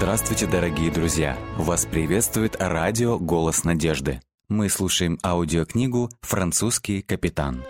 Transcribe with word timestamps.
Здравствуйте, 0.00 0.46
дорогие 0.46 0.90
друзья! 0.90 1.36
Вас 1.58 1.84
приветствует 1.84 2.56
радио 2.58 3.18
«Голос 3.18 3.64
надежды». 3.64 4.22
Мы 4.48 4.70
слушаем 4.70 5.18
аудиокнигу 5.22 6.08
«Французский 6.22 7.02
капитан». 7.02 7.62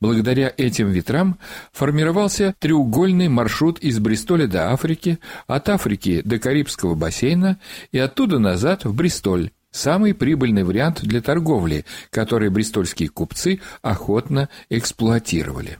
Благодаря 0.00 0.52
этим 0.56 0.90
ветрам 0.90 1.38
формировался 1.72 2.54
треугольный 2.58 3.28
маршрут 3.28 3.78
из 3.80 3.98
Бристоля 3.98 4.46
до 4.46 4.72
Африки, 4.72 5.18
от 5.46 5.68
Африки 5.68 6.22
до 6.24 6.38
Карибского 6.38 6.94
бассейна 6.94 7.60
и 7.92 7.98
оттуда 7.98 8.38
назад 8.38 8.86
в 8.86 8.94
Бристоль, 8.94 9.50
самый 9.70 10.14
прибыльный 10.14 10.64
вариант 10.64 11.02
для 11.02 11.20
торговли, 11.20 11.84
который 12.08 12.48
бристольские 12.48 13.10
купцы 13.10 13.60
охотно 13.82 14.48
эксплуатировали. 14.70 15.78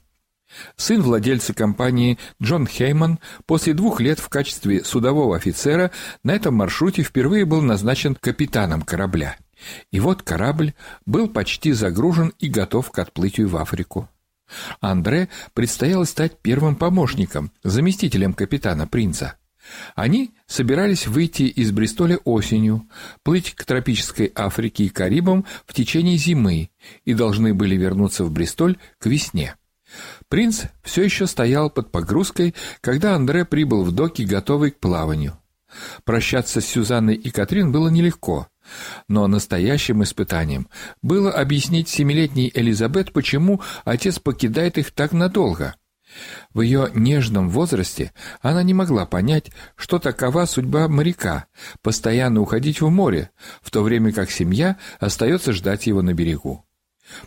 Сын 0.76 1.00
владельца 1.00 1.54
компании 1.54 2.18
Джон 2.42 2.66
Хейман 2.66 3.20
после 3.46 3.72
двух 3.72 4.00
лет 4.00 4.18
в 4.18 4.28
качестве 4.28 4.84
судового 4.84 5.36
офицера 5.36 5.92
на 6.24 6.32
этом 6.32 6.54
маршруте 6.54 7.02
впервые 7.02 7.46
был 7.46 7.62
назначен 7.62 8.16
капитаном 8.20 8.82
корабля– 8.82 9.36
и 9.90 10.00
вот 10.00 10.22
корабль 10.22 10.74
был 11.06 11.28
почти 11.28 11.72
загружен 11.72 12.32
и 12.38 12.48
готов 12.48 12.90
к 12.90 12.98
отплытию 12.98 13.48
в 13.48 13.56
Африку. 13.56 14.08
Андре 14.80 15.28
предстояло 15.54 16.04
стать 16.04 16.38
первым 16.38 16.76
помощником, 16.76 17.52
заместителем 17.62 18.34
капитана 18.34 18.86
принца. 18.86 19.36
Они 19.94 20.34
собирались 20.46 21.06
выйти 21.06 21.42
из 21.44 21.70
Бристоля 21.70 22.16
осенью, 22.24 22.88
плыть 23.22 23.54
к 23.54 23.64
тропической 23.64 24.32
Африке 24.34 24.84
и 24.84 24.88
Карибам 24.88 25.44
в 25.66 25.74
течение 25.74 26.16
зимы 26.16 26.70
и 27.04 27.14
должны 27.14 27.54
были 27.54 27.76
вернуться 27.76 28.24
в 28.24 28.32
Бристоль 28.32 28.78
к 28.98 29.06
весне. 29.06 29.54
Принц 30.28 30.64
все 30.82 31.02
еще 31.02 31.26
стоял 31.26 31.70
под 31.70 31.90
погрузкой, 31.90 32.54
когда 32.80 33.14
Андре 33.14 33.44
прибыл 33.44 33.84
в 33.84 33.92
доки, 33.92 34.22
готовый 34.22 34.70
к 34.70 34.78
плаванию. 34.78 35.36
Прощаться 36.04 36.60
с 36.60 36.66
Сюзанной 36.66 37.14
и 37.14 37.30
Катрин 37.30 37.70
было 37.70 37.88
нелегко. 37.88 38.48
Но 39.08 39.26
настоящим 39.26 40.02
испытанием 40.02 40.68
было 41.02 41.30
объяснить 41.32 41.88
семилетней 41.88 42.50
Элизабет, 42.54 43.12
почему 43.12 43.60
отец 43.84 44.18
покидает 44.18 44.78
их 44.78 44.90
так 44.92 45.12
надолго. 45.12 45.74
В 46.52 46.60
ее 46.60 46.90
нежном 46.94 47.48
возрасте 47.50 48.12
она 48.40 48.62
не 48.62 48.74
могла 48.74 49.06
понять, 49.06 49.50
что 49.76 49.98
такова 49.98 50.44
судьба 50.46 50.88
моряка– 50.88 51.46
постоянно 51.82 52.40
уходить 52.40 52.80
в 52.80 52.88
море, 52.88 53.30
в 53.62 53.70
то 53.70 53.82
время 53.82 54.12
как 54.12 54.30
семья 54.30 54.76
остается 54.98 55.52
ждать 55.52 55.86
его 55.86 56.02
на 56.02 56.12
берегу. 56.12 56.64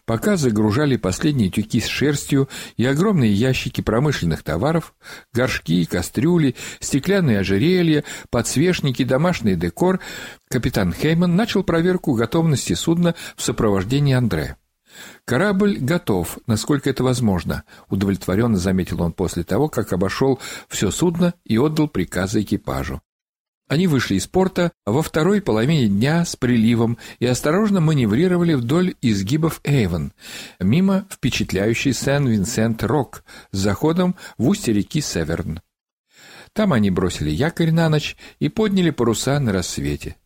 Пока 0.05 0.37
загружали 0.37 0.97
последние 0.97 1.49
тюки 1.49 1.79
с 1.79 1.87
шерстью 1.87 2.49
и 2.77 2.85
огромные 2.85 3.33
ящики 3.33 3.81
промышленных 3.81 4.43
товаров, 4.43 4.93
горшки, 5.33 5.85
кастрюли, 5.85 6.55
стеклянные 6.79 7.39
ожерелья, 7.39 8.03
подсвечники, 8.29 9.03
домашний 9.03 9.55
декор, 9.55 9.99
капитан 10.49 10.93
Хейман 10.93 11.35
начал 11.35 11.63
проверку 11.63 12.13
готовности 12.13 12.73
судна 12.73 13.15
в 13.35 13.43
сопровождении 13.43 14.13
Андре. 14.13 14.57
«Корабль 15.25 15.77
готов, 15.79 16.37
насколько 16.45 16.89
это 16.89 17.03
возможно»,— 17.03 17.63
удовлетворенно 17.89 18.57
заметил 18.57 19.01
он 19.01 19.13
после 19.13 19.43
того, 19.43 19.67
как 19.67 19.91
обошел 19.91 20.39
все 20.67 20.91
судно 20.91 21.33
и 21.45 21.57
отдал 21.57 21.87
приказы 21.87 22.41
экипажу. 22.41 23.01
Они 23.73 23.87
вышли 23.87 24.17
из 24.17 24.27
порта 24.27 24.71
во 24.85 25.01
второй 25.01 25.41
половине 25.41 25.87
дня 25.87 26.25
с 26.25 26.35
приливом 26.35 26.99
и 27.17 27.25
осторожно 27.25 27.81
маневрировали 27.81 28.53
вдоль 28.53 28.93
изгибов 29.01 29.61
Эйвен, 29.63 30.13
мимо 30.59 31.07
впечатляющей 31.09 31.91
Сен-Винсент-Рок 31.91 33.23
с 33.51 33.57
заходом 33.57 34.15
в 34.37 34.47
устье 34.47 34.75
реки 34.75 35.01
Северн. 35.01 35.59
Там 36.53 36.71
они 36.71 36.91
бросили 36.91 37.31
якорь 37.31 37.71
на 37.71 37.89
ночь 37.89 38.15
и 38.37 38.47
подняли 38.47 38.91
паруса 38.91 39.39
на 39.39 39.51
рассвете. 39.51 40.17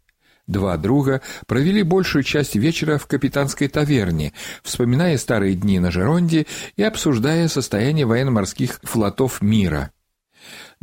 Два 0.46 0.76
друга 0.76 1.22
провели 1.46 1.84
большую 1.84 2.24
часть 2.24 2.58
вечера 2.58 2.98
в 2.98 3.08
капитанской 3.08 3.70
таверне, 3.70 4.34
вспоминая 4.62 5.18
старые 5.18 5.56
дни 5.56 5.80
на 5.80 5.90
Жеронде 5.90 6.48
и 6.76 6.84
обсуждая 6.84 7.48
состояние 7.48 8.06
военно-морских 8.06 8.82
флотов 8.84 9.42
мира– 9.42 9.92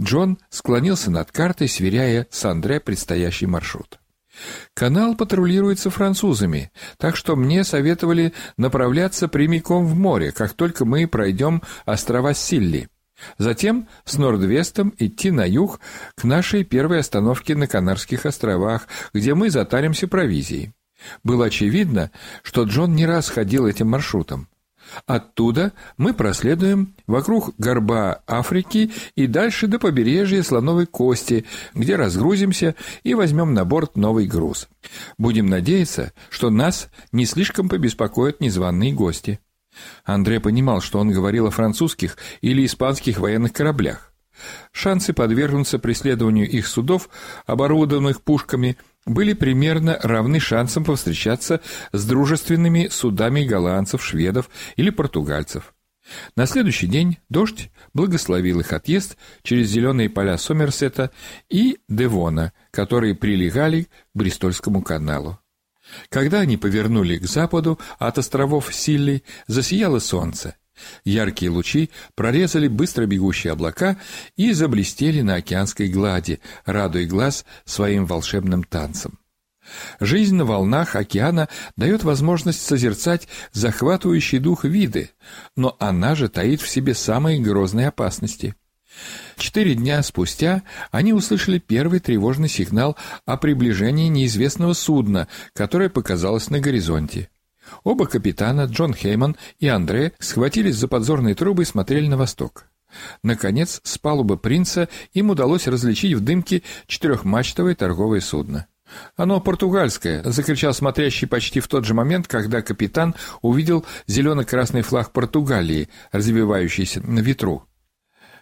Джон 0.01 0.39
склонился 0.51 1.11
над 1.11 1.31
картой, 1.33 1.69
сверяя 1.69 2.27
с 2.31 2.45
Андре 2.45 2.81
предстоящий 2.81 3.47
маршрут. 3.47 3.99
Канал 4.75 5.15
патрулируется 5.15 5.91
французами, 5.91 6.73
так 6.99 7.17
что 7.17 7.37
мне 7.37 7.63
советовали 7.63 8.33
направляться 8.57 9.29
прямиком 9.29 9.87
в 9.87 9.95
море, 9.95 10.33
как 10.33 10.55
только 10.55 10.85
мы 10.85 11.07
пройдем 11.07 11.63
острова 11.87 12.35
Силли. 12.35 12.89
Затем 13.39 13.89
с 14.05 14.19
Нордвестом 14.19 14.93
идти 14.99 15.31
на 15.31 15.47
юг 15.47 15.81
к 16.17 16.25
нашей 16.25 16.65
первой 16.65 17.01
остановке 17.01 17.55
на 17.55 17.69
Канарских 17.69 18.27
островах, 18.27 18.89
где 19.13 19.35
мы 19.35 19.51
затаримся 19.51 20.09
провизией. 20.09 20.73
Было 21.23 21.47
очевидно, 21.47 22.11
что 22.43 22.65
Джон 22.65 22.95
не 22.95 23.07
раз 23.07 23.29
ходил 23.29 23.67
этим 23.67 23.89
маршрутом. 23.89 24.49
Оттуда 25.06 25.72
мы 25.97 26.15
проследуем 26.15 26.95
вокруг 27.06 27.55
горба 27.59 28.22
Африки 28.27 28.91
и 29.17 29.27
дальше 29.27 29.67
до 29.67 29.78
побережья 29.78 30.43
Слоновой 30.43 30.87
Кости, 30.87 31.45
где 31.75 31.97
разгрузимся 31.97 32.75
и 33.03 33.15
возьмем 33.15 33.55
на 33.55 33.65
борт 33.65 33.97
новый 33.97 34.27
груз. 34.27 34.69
Будем 35.19 35.47
надеяться, 35.47 36.12
что 36.31 36.50
нас 36.50 36.89
не 37.12 37.27
слишком 37.27 37.69
побеспокоят 37.69 38.41
незваные 38.41 38.93
гости. 38.93 39.41
Андре 40.05 40.39
понимал, 40.41 40.81
что 40.81 40.99
он 40.99 41.11
говорил 41.11 41.47
о 41.47 41.51
французских 41.51 42.16
или 42.41 42.65
испанских 42.65 43.19
военных 43.19 43.53
кораблях. 43.53 44.12
Шансы 44.72 45.13
подвергнуться 45.13 45.78
преследованию 45.78 46.48
их 46.48 46.66
судов, 46.66 47.09
оборудованных 47.47 48.22
пушками– 48.22 48.77
были 49.06 49.33
примерно 49.33 49.98
равны 50.03 50.41
шансам 50.41 50.84
повстречаться 50.84 51.60
с 51.92 52.06
дружественными 52.06 52.89
судами 52.89 53.45
голландцев, 53.45 54.04
шведов 54.04 54.51
или 54.77 54.91
португальцев. 54.91 55.74
На 56.36 56.47
следующий 56.47 56.86
день 56.86 57.18
дождь 57.28 57.71
благословил 57.95 58.60
их 58.60 58.72
отъезд 58.72 59.16
через 59.42 59.68
зеленые 59.68 60.10
поля 60.10 60.36
Сомерсета 60.36 61.10
и 61.48 61.78
Девона, 61.89 62.53
которые 62.71 63.15
прилегали 63.15 63.84
к 63.84 63.89
Бристольскому 64.12 64.83
каналу. 64.83 65.39
Когда 66.09 66.41
они 66.41 66.57
повернули 66.57 67.18
к 67.18 67.27
западу 67.27 67.78
от 67.98 68.18
островов 68.18 68.74
Силли, 68.74 69.22
засияло 69.47 69.98
солнце. 69.98 70.57
Яркие 71.04 71.50
лучи 71.50 71.91
прорезали 72.15 72.68
быстро 72.68 73.06
бегущие 73.06 73.53
облака 73.53 73.97
и 74.36 74.53
заблестели 74.53 75.21
на 75.21 75.36
океанской 75.36 75.88
глади, 75.88 76.41
радуя 76.65 77.06
глаз 77.06 77.44
своим 77.65 78.06
волшебным 78.06 78.65
танцем. 78.65 79.18
Жизнь 80.00 80.34
на 80.34 80.44
волнах 80.44 80.94
океана 80.94 81.48
дает 81.76 82.04
возможность 82.04 82.60
созерцать 82.60 83.28
захватывающий 83.53 84.38
дух 84.38 84.65
виды, 84.65 85.10
но 85.56 85.76
она 85.78 86.15
же 86.15 86.28
таит 86.28 86.60
в 86.60 86.68
себе 86.68 86.94
самые 86.94 87.41
грозные 87.41 87.88
опасности. 87.88 88.54
Четыре 89.36 89.74
дня 89.74 90.03
спустя 90.03 90.62
они 90.92 91.12
услышали 91.12 91.59
первый 91.59 91.98
тревожный 91.98 92.48
сигнал 92.48 92.97
о 93.26 93.36
приближении 93.36 94.09
неизвестного 94.09 94.72
судна, 94.72 95.28
которое 95.53 95.88
показалось 95.88 96.50
на 96.50 96.60
горизонте. 96.60 97.28
Оба 97.83 98.07
капитана, 98.07 98.65
Джон 98.65 98.95
Хейман 98.95 99.37
и 99.59 99.69
Андре, 99.69 100.13
схватились 100.19 100.77
за 100.77 100.89
подзорные 100.89 101.34
трубы 101.34 101.63
и 101.63 101.66
смотрели 101.66 102.07
на 102.07 102.16
восток. 102.16 102.66
Наконец, 103.22 103.81
с 103.83 103.99
палубы 103.99 104.37
принца 104.37 104.89
им 105.13 105.31
удалось 105.31 105.66
различить 105.66 106.15
в 106.15 106.21
дымке 106.21 106.63
четырехмачтовое 106.87 107.75
торговое 107.75 108.21
судно. 108.21 108.66
«Оно 109.16 109.41
португальское!»— 109.41 110.22
закричал 110.25 110.72
смотрящий 110.72 111.27
почти 111.27 111.61
в 111.61 111.69
тот 111.69 111.84
же 111.84 111.95
момент, 111.95 112.28
когда 112.28 112.63
капитан 112.63 113.15
увидел 113.43 113.84
зелено-красный 114.07 114.83
флаг 114.83 115.10
Португалии, 115.10 115.89
развивающийся 116.13 117.01
на 117.01 117.21
ветру. 117.21 117.67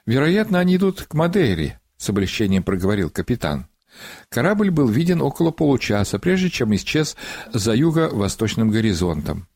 «Вероятно, 0.05 0.59
они 0.59 0.77
идут 0.77 1.03
к 1.03 1.15
Мадейре»,— 1.15 1.81
с 1.97 2.11
облегчением 2.11 2.65
проговорил 2.65 3.09
капитан. 3.09 3.67
Корабль 4.29 4.71
был 4.71 4.89
виден 4.89 5.23
около 5.23 5.51
получаса, 5.51 6.19
прежде 6.19 6.51
чем 6.51 6.75
исчез 6.75 7.17
за 7.53 7.75
юго-восточным 7.75 8.71
горизонтом. 8.71 9.47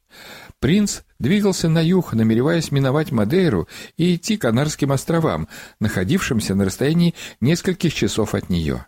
Принц 0.59 1.03
двигался 1.19 1.69
на 1.69 1.83
юг, 1.83 2.15
намереваясь 2.15 2.71
миновать 2.71 3.13
Мадейру 3.13 3.69
и 3.97 4.15
идти 4.15 4.37
к 4.37 4.43
Канарским 4.43 4.93
островам, 4.93 5.49
находившимся 5.81 6.55
на 6.55 6.65
расстоянии 6.65 7.15
нескольких 7.41 7.93
часов 7.93 8.35
от 8.35 8.49
нее. 8.49 8.87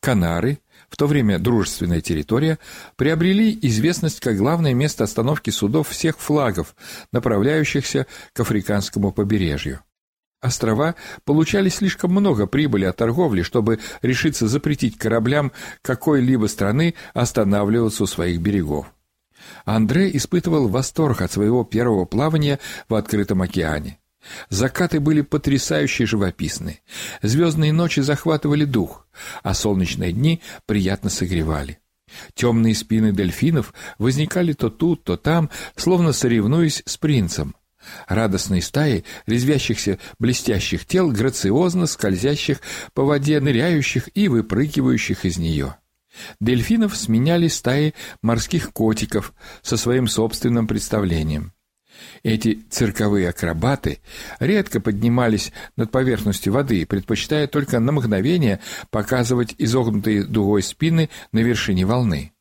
Канары, 0.00 0.58
в 0.88 0.96
то 0.96 1.06
время 1.06 1.38
дружественная 1.38 2.00
территория, 2.00 2.58
приобрели 2.96 3.58
известность 3.62 4.20
как 4.20 4.36
главное 4.36 4.74
место 4.74 5.04
остановки 5.04 5.50
судов 5.50 5.88
всех 5.88 6.18
флагов, 6.18 6.76
направляющихся 7.12 8.06
к 8.32 8.40
африканскому 8.40 9.12
побережью. 9.12 9.80
Острова 10.42 10.96
получали 11.24 11.68
слишком 11.68 12.10
много 12.10 12.46
прибыли 12.46 12.84
от 12.84 12.96
торговли, 12.96 13.42
чтобы 13.42 13.78
решиться 14.02 14.48
запретить 14.48 14.98
кораблям 14.98 15.52
какой-либо 15.82 16.46
страны 16.46 16.94
останавливаться 17.14 18.02
у 18.02 18.06
своих 18.06 18.40
берегов. 18.40 18.92
Андре 19.64 20.14
испытывал 20.16 20.66
восторг 20.66 21.22
от 21.22 21.30
своего 21.30 21.62
первого 21.62 22.06
плавания 22.06 22.58
в 22.88 22.96
открытом 22.96 23.40
океане. 23.40 24.00
Закаты 24.50 24.98
были 24.98 25.20
потрясающе 25.20 26.06
живописны, 26.06 26.80
звездные 27.22 27.72
ночи 27.72 28.00
захватывали 28.00 28.64
дух, 28.64 29.06
а 29.44 29.54
солнечные 29.54 30.12
дни 30.12 30.40
приятно 30.66 31.08
согревали. 31.08 31.78
Темные 32.34 32.74
спины 32.74 33.12
дельфинов 33.12 33.72
возникали 33.98 34.52
то 34.54 34.70
тут, 34.70 35.04
то 35.04 35.16
там, 35.16 35.50
словно 35.76 36.12
соревнуясь 36.12 36.82
с 36.84 36.96
принцем. 36.98 37.54
Радостные 38.08 38.62
стаи 38.62 39.04
резвящихся 39.26 39.98
блестящих 40.18 40.86
тел, 40.86 41.10
грациозно 41.10 41.86
скользящих 41.86 42.60
по 42.94 43.04
воде, 43.04 43.40
ныряющих 43.40 44.08
и 44.14 44.28
выпрыгивающих 44.28 45.24
из 45.24 45.38
нее. 45.38 45.76
Дельфинов 46.40 46.96
сменяли 46.96 47.48
стаи 47.48 47.94
морских 48.20 48.72
котиков 48.72 49.32
со 49.62 49.76
своим 49.76 50.06
собственным 50.06 50.66
представлением. 50.66 51.52
Эти 52.22 52.62
цирковые 52.70 53.28
акробаты 53.28 54.00
редко 54.38 54.80
поднимались 54.80 55.52
над 55.76 55.90
поверхностью 55.90 56.52
воды, 56.52 56.86
предпочитая 56.86 57.46
только 57.46 57.80
на 57.80 57.92
мгновение 57.92 58.60
показывать 58.90 59.54
изогнутые 59.58 60.24
дугой 60.24 60.62
спины 60.62 61.10
на 61.32 61.40
вершине 61.40 61.84
волны. 61.84 62.32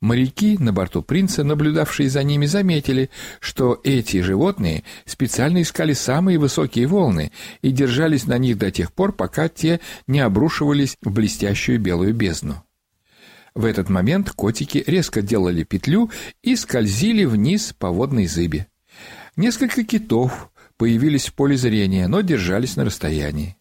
Моряки 0.00 0.56
на 0.58 0.72
борту 0.72 1.02
принца, 1.02 1.44
наблюдавшие 1.44 2.08
за 2.08 2.22
ними, 2.22 2.46
заметили, 2.46 3.10
что 3.40 3.80
эти 3.84 4.22
животные 4.22 4.84
специально 5.04 5.60
искали 5.60 5.92
самые 5.92 6.38
высокие 6.38 6.86
волны 6.86 7.32
и 7.60 7.70
держались 7.70 8.26
на 8.26 8.38
них 8.38 8.56
до 8.56 8.70
тех 8.70 8.92
пор, 8.92 9.12
пока 9.12 9.48
те 9.48 9.80
не 10.06 10.20
обрушивались 10.20 10.96
в 11.02 11.10
блестящую 11.10 11.78
белую 11.80 12.14
бездну. 12.14 12.64
В 13.54 13.64
этот 13.64 13.90
момент 13.90 14.30
котики 14.30 14.82
резко 14.86 15.22
делали 15.22 15.64
петлю 15.64 16.10
и 16.42 16.56
скользили 16.56 17.24
вниз 17.24 17.74
по 17.78 17.90
водной 17.90 18.26
зыбе. 18.26 18.68
Несколько 19.36 19.84
китов 19.84 20.50
появились 20.76 21.26
в 21.26 21.34
поле 21.34 21.56
зрения, 21.56 22.08
но 22.08 22.20
держались 22.20 22.76
на 22.76 22.84
расстоянии. 22.84 23.56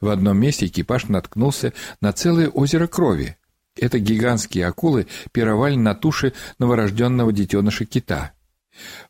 В 0.00 0.08
одном 0.08 0.38
месте 0.38 0.66
экипаж 0.66 1.08
наткнулся 1.08 1.72
на 2.00 2.12
целое 2.12 2.48
озеро 2.48 2.86
крови. 2.86 3.36
Это 3.76 3.98
гигантские 3.98 4.66
акулы 4.66 5.06
пировали 5.32 5.76
на 5.76 5.94
туше 5.94 6.34
новорожденного 6.58 7.32
детеныша 7.32 7.84
кита. 7.84 8.32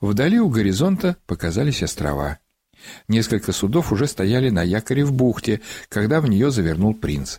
Вдали 0.00 0.38
у 0.38 0.49
горизонта 0.49 1.17
показались 1.26 1.82
острова. 1.82 2.38
Несколько 3.09 3.53
судов 3.53 3.93
уже 3.93 4.06
стояли 4.06 4.50
на 4.50 4.62
якоре 4.62 5.05
в 5.05 5.12
бухте, 5.12 5.61
когда 5.88 6.20
в 6.20 6.29
нее 6.29 6.50
завернул 6.50 6.94
принц. 6.94 7.38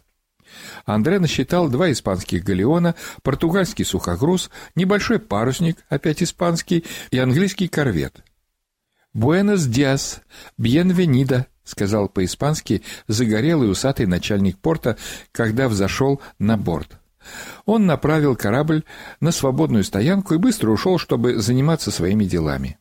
Андре 0.85 1.19
насчитал 1.19 1.69
два 1.69 1.91
испанских 1.91 2.43
галеона, 2.43 2.95
португальский 3.23 3.85
сухогруз, 3.85 4.49
небольшой 4.75 5.19
парусник, 5.19 5.77
опять 5.89 6.21
испанский, 6.21 6.85
и 7.11 7.17
английский 7.17 7.67
корвет. 7.67 8.23
«Буэнос 9.13 9.65
диас, 9.65 10.21
бьенвенида»,— 10.57 11.47
сказал 11.63 12.09
по-испански 12.09 12.83
загорелый 13.07 13.69
усатый 13.69 14.05
начальник 14.05 14.57
порта, 14.57 14.97
когда 15.31 15.67
взошел 15.69 16.21
на 16.39 16.57
борт. 16.57 16.99
Он 17.65 17.85
направил 17.85 18.35
корабль 18.35 18.83
на 19.19 19.31
свободную 19.31 19.83
стоянку 19.83 20.33
и 20.33 20.37
быстро 20.37 20.71
ушел, 20.71 20.97
чтобы 20.97 21.37
заниматься 21.37 21.91
своими 21.91 22.25
делами. 22.25 22.77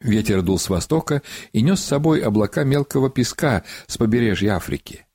Ветер 0.00 0.42
дул 0.42 0.58
с 0.58 0.68
востока 0.68 1.22
и 1.52 1.60
нес 1.60 1.80
с 1.80 1.84
собой 1.84 2.20
облака 2.20 2.64
мелкого 2.64 3.10
песка 3.10 3.64
с 3.86 3.98
побережья 3.98 4.54
Африки. 4.54 5.06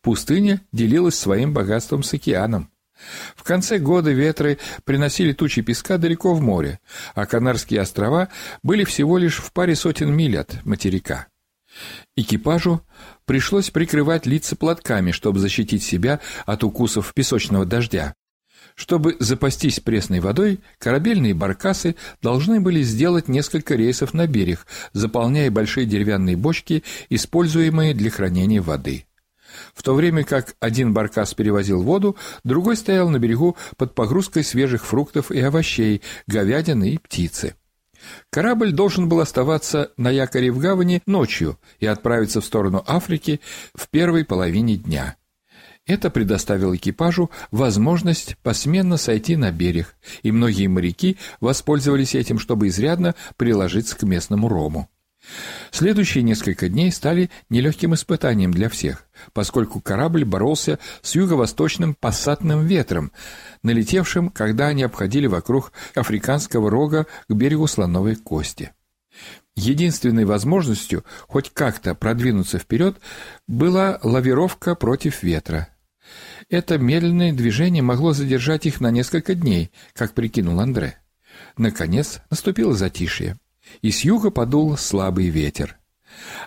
Пустыня 0.00 0.60
делилась 0.72 1.18
своим 1.18 1.54
богатством 1.54 2.02
с 2.02 2.12
океаном. 2.12 2.70
В 3.36 3.42
конце 3.42 3.78
года 3.78 4.10
ветры 4.10 4.58
приносили 4.84 5.32
тучи 5.32 5.62
песка 5.62 5.98
далеко 5.98 6.34
в 6.34 6.40
море, 6.40 6.80
а 7.14 7.26
Канарские 7.26 7.80
острова 7.80 8.28
были 8.62 8.84
всего 8.84 9.18
лишь 9.18 9.38
в 9.38 9.52
паре 9.52 9.74
сотен 9.74 10.12
миль 10.12 10.38
от 10.38 10.64
материка. 10.64 11.26
Экипажу 12.16 12.82
пришлось 13.24 13.70
прикрывать 13.70 14.26
лица 14.26 14.56
платками, 14.56 15.10
чтобы 15.10 15.38
защитить 15.38 15.82
себя 15.82 16.20
от 16.44 16.64
укусов 16.64 17.14
песочного 17.14 17.64
дождя. 17.64 18.14
Чтобы 18.74 19.16
запастись 19.20 19.80
пресной 19.80 20.20
водой, 20.20 20.60
корабельные 20.78 21.34
баркасы 21.34 21.96
должны 22.22 22.60
были 22.60 22.82
сделать 22.82 23.28
несколько 23.28 23.74
рейсов 23.74 24.14
на 24.14 24.26
берег, 24.26 24.66
заполняя 24.92 25.50
большие 25.50 25.86
деревянные 25.86 26.36
бочки, 26.36 26.82
используемые 27.10 27.94
для 27.94 28.10
хранения 28.10 28.62
воды. 28.62 29.04
В 29.74 29.82
то 29.82 29.94
время 29.94 30.24
как 30.24 30.54
один 30.60 30.94
баркас 30.94 31.34
перевозил 31.34 31.82
воду, 31.82 32.16
другой 32.44 32.76
стоял 32.76 33.10
на 33.10 33.18
берегу 33.18 33.56
под 33.76 33.94
погрузкой 33.94 34.44
свежих 34.44 34.86
фруктов 34.86 35.30
и 35.30 35.40
овощей, 35.40 36.00
говядины 36.26 36.90
и 36.90 36.98
птицы. 36.98 37.54
Корабль 38.30 38.72
должен 38.72 39.08
был 39.08 39.20
оставаться 39.20 39.92
на 39.96 40.10
якоре 40.10 40.50
в 40.50 40.58
гавани 40.58 41.02
ночью 41.06 41.58
и 41.78 41.86
отправиться 41.86 42.40
в 42.40 42.44
сторону 42.44 42.82
Африки 42.86 43.40
в 43.74 43.88
первой 43.88 44.24
половине 44.24 44.76
дня. 44.76 45.16
Это 45.86 46.10
предоставило 46.10 46.76
экипажу 46.76 47.30
возможность 47.50 48.36
посменно 48.42 48.96
сойти 48.96 49.36
на 49.36 49.50
берег, 49.50 49.96
и 50.22 50.30
многие 50.30 50.68
моряки 50.68 51.16
воспользовались 51.40 52.14
этим, 52.14 52.38
чтобы 52.38 52.68
изрядно 52.68 53.16
приложиться 53.36 53.96
к 53.96 54.02
местному 54.04 54.48
рому. 54.48 54.88
Следующие 55.70 56.22
несколько 56.22 56.68
дней 56.68 56.90
стали 56.90 57.30
нелегким 57.48 57.94
испытанием 57.94 58.52
для 58.52 58.68
всех, 58.68 59.06
поскольку 59.32 59.80
корабль 59.80 60.24
боролся 60.24 60.78
с 61.00 61.14
юго-восточным 61.14 61.94
пассатным 61.94 62.66
ветром, 62.66 63.12
налетевшим, 63.62 64.30
когда 64.30 64.66
они 64.68 64.82
обходили 64.82 65.26
вокруг 65.26 65.72
африканского 65.94 66.70
рога 66.70 67.06
к 67.28 67.32
берегу 67.32 67.66
слоновой 67.66 68.16
кости. 68.16 68.72
Единственной 69.54 70.24
возможностью 70.24 71.04
хоть 71.28 71.50
как-то 71.50 71.94
продвинуться 71.94 72.58
вперед 72.58 72.96
была 73.46 73.98
лавировка 74.02 74.74
против 74.74 75.22
ветра. 75.22 75.68
Это 76.52 76.76
медленное 76.76 77.32
движение 77.32 77.82
могло 77.82 78.12
задержать 78.12 78.66
их 78.66 78.82
на 78.82 78.90
несколько 78.90 79.34
дней, 79.34 79.70
как 79.94 80.12
прикинул 80.12 80.60
Андре. 80.60 80.98
Наконец 81.56 82.20
наступило 82.28 82.74
затишье, 82.74 83.38
и 83.80 83.90
с 83.90 84.02
юга 84.02 84.30
подул 84.30 84.76
слабый 84.76 85.30
ветер. 85.30 85.78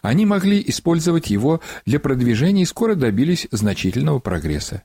Они 0.04 0.28
могли 0.28 0.64
использовать 0.68 1.32
его 1.32 1.60
для 1.88 2.00
продвижения 2.00 2.62
и 2.62 2.68
скоро 2.68 2.94
добились 2.94 3.48
значительного 3.50 4.20
прогресса. 4.20 4.84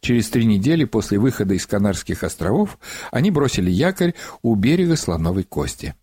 Через 0.00 0.28
три 0.28 0.44
недели 0.44 0.82
после 0.82 1.20
выхода 1.20 1.54
из 1.54 1.64
Канарских 1.64 2.24
островов 2.24 2.80
они 3.12 3.30
бросили 3.30 3.70
якорь 3.70 4.14
у 4.42 4.56
берега 4.56 4.96
Слоновой 4.96 5.44
Кости. 5.44 5.94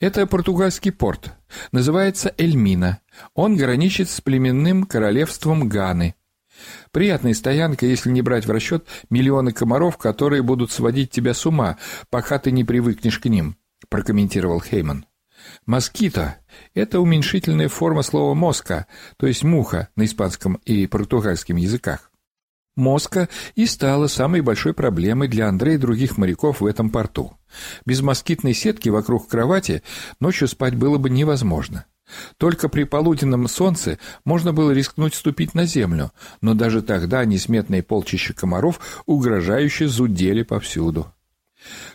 Это 0.00 0.26
португальский 0.26 0.90
порт, 0.90 1.32
называется 1.70 2.34
Эльмина. 2.38 2.98
Он 3.34 3.56
граничит 3.56 4.10
с 4.10 4.20
племенным 4.20 4.82
королевством 4.82 5.68
Ганы. 5.68 6.16
Приятная 6.90 7.34
стоянка, 7.34 7.86
если 7.86 8.10
не 8.10 8.22
брать 8.22 8.46
в 8.46 8.50
расчет 8.50 8.86
миллионы 9.10 9.52
комаров, 9.52 9.96
которые 9.98 10.42
будут 10.42 10.72
сводить 10.72 11.10
тебя 11.10 11.34
с 11.34 11.46
ума, 11.46 11.78
пока 12.10 12.38
ты 12.38 12.50
не 12.50 12.64
привыкнешь 12.64 13.18
к 13.18 13.26
ним, 13.26 13.56
прокомментировал 13.88 14.60
Хейман. 14.60 15.06
Москито– 15.66 16.38
это 16.74 17.00
уменьшительная 17.00 17.68
форма 17.68 18.02
слова 18.02 18.34
«моска», 18.34 18.86
то 19.16 19.26
есть 19.26 19.44
«муха» 19.44 19.88
на 19.96 20.04
испанском 20.04 20.54
и 20.64 20.86
португальском 20.86 21.56
языках. 21.56 22.10
Моска 22.78 23.28
и 23.56 23.66
стала 23.66 24.06
самой 24.06 24.40
большой 24.40 24.72
проблемой 24.72 25.26
для 25.26 25.48
Андрея 25.48 25.74
и 25.74 25.78
других 25.78 26.16
моряков 26.16 26.60
в 26.60 26.66
этом 26.66 26.90
порту. 26.90 27.36
Без 27.84 28.02
москитной 28.02 28.54
сетки 28.54 28.88
вокруг 28.88 29.28
кровати 29.28 29.82
ночью 30.20 30.46
спать 30.46 30.76
было 30.76 30.96
бы 30.96 31.10
невозможно. 31.10 31.86
Только 32.36 32.68
при 32.68 32.84
полуденном 32.84 33.48
солнце 33.48 33.98
можно 34.24 34.52
было 34.52 34.70
рискнуть 34.70 35.14
ступить 35.14 35.54
на 35.54 35.66
землю, 35.66 36.12
но 36.40 36.54
даже 36.54 36.82
тогда 36.82 37.24
несметные 37.24 37.82
полчища 37.82 38.34
комаров 38.34 39.02
угрожающе 39.06 39.88
зудели 39.88 40.42
повсюду. 40.42 41.12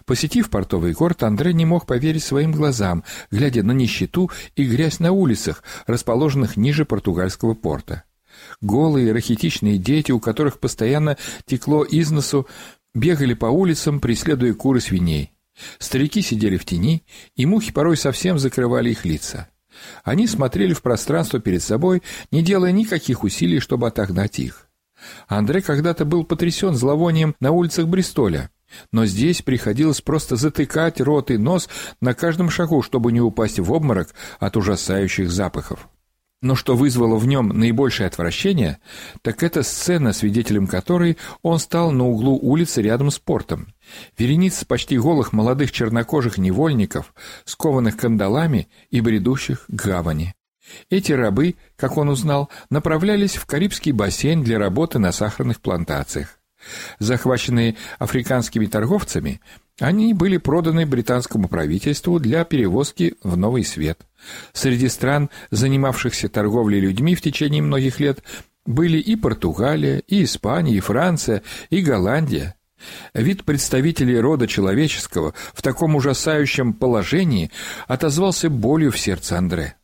Посетив 0.06 0.50
портовый 0.50 0.94
город, 0.94 1.24
Андре 1.24 1.54
не 1.54 1.66
мог 1.66 1.86
поверить 1.86 2.24
своим 2.24 2.52
глазам, 2.52 3.04
глядя 3.32 3.64
на 3.64 3.72
нищету 3.72 4.30
и 4.56 4.66
грязь 4.66 5.00
на 5.00 5.12
улицах, 5.12 5.64
расположенных 5.88 6.58
ниже 6.58 6.86
португальского 6.86 7.54
порта. 7.54 8.04
Голые, 8.62 9.14
рахитичные 9.14 9.78
дети, 9.78 10.12
у 10.12 10.20
которых 10.20 10.60
постоянно 10.60 11.18
текло 11.46 11.84
из 11.84 12.12
носу, 12.12 12.48
бегали 12.94 13.34
по 13.34 13.46
улицам, 13.46 14.00
преследуя 14.00 14.54
куры 14.54 14.82
свиней. 14.82 15.32
Старики 15.80 16.22
сидели 16.22 16.58
в 16.58 16.66
тени, 16.66 17.04
и 17.36 17.46
мухи 17.46 17.72
порой 17.72 17.96
совсем 17.96 18.40
закрывали 18.40 18.90
их 18.90 19.06
лица. 19.06 19.50
Они 20.04 20.28
смотрели 20.28 20.74
в 20.74 20.82
пространство 20.82 21.40
перед 21.40 21.64
собой, 21.64 22.04
не 22.32 22.42
делая 22.42 22.72
никаких 22.72 23.24
усилий, 23.24 23.60
чтобы 23.60 23.88
отогнать 23.88 24.40
их. 24.40 24.68
Андре 25.28 25.62
когда-то 25.62 26.06
был 26.06 26.24
потрясен 26.24 26.76
зловонием 26.76 27.36
на 27.40 27.52
улицах 27.52 27.88
Бристоля, 27.88 28.50
но 28.92 29.06
здесь 29.06 29.42
приходилось 29.42 30.02
просто 30.02 30.36
затыкать 30.36 31.02
рот 31.02 31.32
и 31.32 31.38
нос 31.38 31.70
на 32.02 32.14
каждом 32.14 32.50
шагу, 32.50 32.82
чтобы 32.82 33.12
не 33.12 33.22
упасть 33.22 33.60
в 33.60 33.72
обморок 33.72 34.10
от 34.40 34.58
ужасающих 34.58 35.30
запахов. 35.30 35.88
Но 36.44 36.56
что 36.56 36.76
вызвало 36.76 37.16
в 37.16 37.26
нем 37.26 37.48
наибольшее 37.58 38.06
отвращение, 38.06 38.80
так 39.22 39.44
это 39.44 39.64
сцена, 39.64 40.12
свидетелем 40.12 40.68
которой 40.68 41.18
он 41.42 41.58
стал 41.58 41.92
на 41.92 42.06
углу 42.06 42.38
улицы 42.38 42.82
рядом 42.82 43.12
с 43.12 43.18
портом. 43.18 43.68
Вереница 44.18 44.66
почти 44.66 44.98
голых 44.98 45.32
молодых 45.32 45.72
чернокожих 45.72 46.38
невольников, 46.38 47.14
скованных 47.46 47.96
кандалами 47.96 48.68
и 48.90 49.00
бредущих 49.00 49.68
к 49.68 49.70
гавани. 49.70 50.36
Эти 50.90 51.14
рабы, 51.14 51.56
как 51.78 51.96
он 51.96 52.10
узнал, 52.10 52.50
направлялись 52.70 53.38
в 53.38 53.46
Карибский 53.46 53.94
бассейн 53.94 54.44
для 54.44 54.60
работы 54.60 55.00
на 55.00 55.14
сахарных 55.14 55.62
плантациях. 55.62 56.40
Захваченные 57.00 57.78
африканскими 58.00 58.66
торговцами, 58.66 59.40
они 59.80 60.14
были 60.14 60.38
проданы 60.38 60.86
британскому 60.86 61.48
правительству 61.48 62.20
для 62.20 62.44
перевозки 62.44 63.16
в 63.24 63.36
Новый 63.38 63.64
Свет. 63.64 64.00
Среди 64.54 64.88
стран, 64.88 65.30
занимавшихся 65.52 66.30
торговлей 66.30 66.80
людьми 66.80 67.16
в 67.16 67.22
течение 67.22 67.62
многих 67.62 68.00
лет, 68.00 68.24
были 68.66 68.98
и 68.98 69.16
Португалия, 69.16 70.00
и 70.08 70.24
Испания, 70.24 70.76
и 70.76 70.80
Франция, 70.80 71.42
и 71.70 71.82
Голландия. 71.82 72.56
Вид 73.14 73.46
представителей 73.46 74.20
рода 74.20 74.48
человеческого 74.48 75.34
в 75.54 75.62
таком 75.62 75.96
ужасающем 75.96 76.74
положении 76.74 77.50
отозвался 77.88 78.50
болью 78.50 78.92
в 78.92 79.00
сердце 79.00 79.38
Андре. 79.38 79.76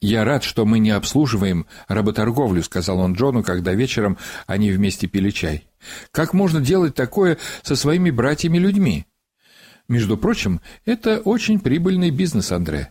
«Я 0.00 0.24
рад, 0.24 0.44
что 0.44 0.66
мы 0.66 0.78
не 0.78 0.90
обслуживаем 0.90 1.66
работорговлю»,— 1.88 2.62
сказал 2.64 2.98
он 2.98 3.14
Джону, 3.14 3.42
когда 3.42 3.72
вечером 3.72 4.18
они 4.46 4.70
вместе 4.70 5.06
пили 5.06 5.30
чай. 5.30 5.66
«Как 6.10 6.34
можно 6.34 6.60
делать 6.60 6.94
такое 6.94 7.38
со 7.62 7.74
своими 7.74 8.10
братьями-людьми?» 8.10 9.06
«Между 9.88 10.16
прочим, 10.16 10.60
это 10.84 11.20
очень 11.20 11.60
прибыльный 11.60 12.10
бизнес, 12.10 12.52
Андре. 12.52 12.90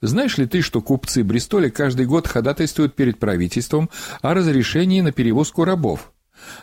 Знаешь 0.00 0.38
ли 0.38 0.46
ты, 0.46 0.62
что 0.62 0.80
купцы 0.80 1.24
Бристоля 1.24 1.70
каждый 1.70 2.06
год 2.06 2.26
ходатайствуют 2.26 2.94
перед 2.94 3.18
правительством 3.18 3.90
о 4.20 4.34
разрешении 4.34 5.00
на 5.00 5.12
перевозку 5.12 5.64
рабов, 5.64 6.12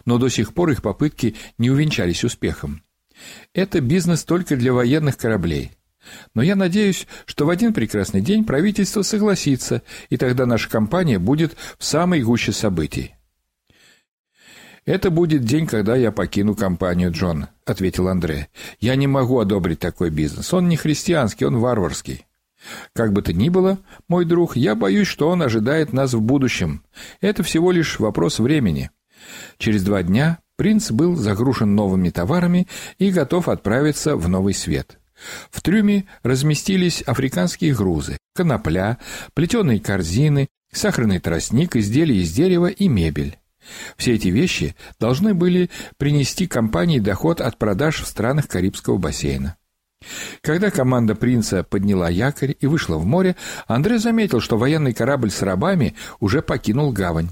но 0.06 0.18
до 0.18 0.30
сих 0.30 0.54
пор 0.54 0.72
их 0.72 0.82
попытки 0.82 1.36
не 1.58 1.70
увенчались 1.70 2.24
успехом? 2.24 2.84
Это 3.54 3.82
бизнес 3.82 4.24
только 4.24 4.56
для 4.56 4.74
военных 4.74 5.18
кораблей». 5.18 5.72
Но 6.34 6.42
я 6.42 6.56
надеюсь, 6.56 7.08
что 7.26 7.46
в 7.46 7.50
один 7.50 7.74
прекрасный 7.74 8.22
день 8.22 8.46
правительство 8.46 9.02
согласится, 9.02 9.84
и 10.10 10.18
тогда 10.18 10.46
наша 10.46 10.70
компания 10.70 11.20
будет 11.20 11.56
в 11.78 11.84
самой 11.84 12.22
гуще 12.22 12.52
событий. 12.52 13.16
«Это 14.86 15.10
будет 15.10 15.44
день, 15.44 15.68
когда 15.68 15.96
я 15.96 16.12
покину 16.12 16.56
компанию, 16.56 17.12
Джон»,— 17.12 17.48
ответил 17.66 18.08
Андре. 18.08 18.48
«Я 18.80 18.96
не 18.96 19.08
могу 19.08 19.40
одобрить 19.40 19.80
такой 19.80 20.10
бизнес. 20.10 20.54
Он 20.54 20.68
не 20.68 20.78
христианский, 20.78 21.46
он 21.46 21.58
варварский». 21.58 22.26
«Как 22.94 23.14
бы 23.14 23.22
то 23.22 23.32
ни 23.32 23.50
было, 23.50 23.78
мой 24.08 24.26
друг, 24.26 24.58
я 24.58 24.76
боюсь, 24.76 25.08
что 25.08 25.30
он 25.30 25.42
ожидает 25.42 25.94
нас 25.94 26.14
в 26.14 26.22
будущем. 26.22 26.84
Это 27.22 27.44
всего 27.44 27.72
лишь 27.72 28.00
вопрос 28.00 28.40
времени». 28.40 28.92
Через 29.58 29.84
два 29.84 30.04
дня 30.04 30.40
принц 30.56 30.92
был 30.92 31.16
загружен 31.16 31.76
новыми 31.76 32.10
товарами 32.10 32.68
и 32.98 33.12
готов 33.12 33.48
отправиться 33.48 34.16
в 34.16 34.28
новый 34.28 34.54
свет. 34.54 34.98
В 35.52 35.62
трюме 35.62 36.06
разместились 36.24 37.02
африканские 37.02 37.74
грузы, 37.74 38.18
конопля, 38.34 38.98
плетеные 39.34 39.80
корзины, 39.80 40.48
сахарный 40.72 41.20
тростник, 41.20 41.76
изделия 41.76 42.18
из 42.18 42.32
дерева 42.32 42.68
и 42.68 42.88
мебель. 42.88 43.38
Все 43.98 44.16
эти 44.16 44.30
вещи 44.30 44.76
должны 45.00 45.34
были 45.34 45.70
принести 45.98 46.48
компании 46.48 47.00
доход 47.00 47.42
от 47.42 47.58
продаж 47.58 48.02
в 48.02 48.08
странах 48.08 48.48
Карибского 48.48 48.98
бассейна. 48.98 49.56
Когда 50.42 50.72
команда 50.72 51.16
принца 51.16 51.64
подняла 51.64 52.10
якорь 52.10 52.56
и 52.60 52.68
вышла 52.68 52.98
в 52.98 53.06
море, 53.06 53.36
Андрей 53.68 53.98
заметил, 54.00 54.40
что 54.40 54.58
военный 54.58 54.94
корабль 54.94 55.30
с 55.30 55.42
рабами 55.42 55.96
уже 56.20 56.42
покинул 56.42 56.92
гавань. 56.92 57.32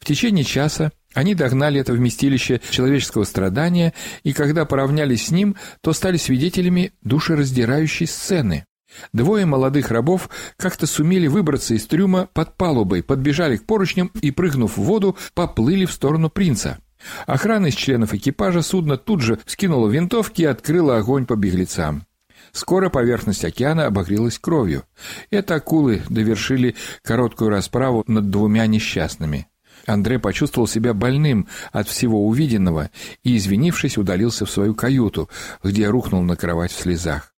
В 0.00 0.04
течение 0.04 0.44
часа 0.44 0.90
они 1.14 1.34
догнали 1.34 1.80
это 1.80 1.92
вместилище 1.92 2.60
человеческого 2.70 3.24
страдания, 3.24 3.94
и 4.24 4.32
когда 4.32 4.64
поравнялись 4.64 5.26
с 5.26 5.30
ним, 5.30 5.56
то 5.80 5.92
стали 5.92 6.16
свидетелями 6.16 6.92
душераздирающей 7.02 8.06
сцены. 8.06 8.66
Двое 9.12 9.46
молодых 9.46 9.90
рабов 9.90 10.28
как-то 10.56 10.86
сумели 10.86 11.26
выбраться 11.26 11.74
из 11.74 11.86
трюма 11.86 12.28
под 12.32 12.56
палубой, 12.56 13.02
подбежали 13.02 13.56
к 13.56 13.66
поручням 13.66 14.10
и, 14.20 14.30
прыгнув 14.30 14.76
в 14.76 14.82
воду, 14.82 15.16
поплыли 15.34 15.84
в 15.84 15.92
сторону 15.92 16.30
принца. 16.30 16.78
Охрана 17.26 17.66
из 17.66 17.74
членов 17.74 18.14
экипажа 18.14 18.62
судна 18.62 18.96
тут 18.96 19.20
же 19.20 19.38
скинула 19.46 19.88
винтовки 19.88 20.42
и 20.42 20.46
открыла 20.46 20.98
огонь 20.98 21.26
по 21.26 21.36
беглецам. 21.36 22.06
Скоро 22.52 22.88
поверхность 22.88 23.44
океана 23.44 23.86
обогрелась 23.86 24.38
кровью. 24.38 24.84
Это 25.30 25.56
акулы 25.56 26.02
довершили 26.08 26.76
короткую 27.02 27.50
расправу 27.50 28.04
над 28.06 28.30
двумя 28.30 28.66
несчастными. 28.66 29.48
Андре 29.86 30.18
почувствовал 30.18 30.66
себя 30.66 30.94
больным 30.94 31.48
от 31.72 31.88
всего 31.88 32.26
увиденного 32.26 32.90
и, 33.22 33.36
извинившись, 33.36 33.98
удалился 33.98 34.46
в 34.46 34.50
свою 34.50 34.74
каюту, 34.74 35.28
где 35.62 35.88
рухнул 35.88 36.22
на 36.22 36.36
кровать 36.36 36.72
в 36.72 36.80
слезах. 36.80 37.33